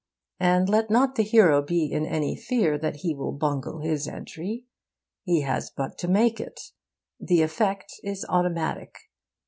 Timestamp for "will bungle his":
3.13-4.07